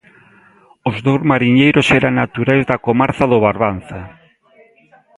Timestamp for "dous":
1.05-1.21